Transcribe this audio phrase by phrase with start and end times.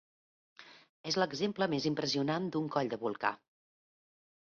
[1.11, 3.37] És l'exemple més impressionant d'un coll de volcà.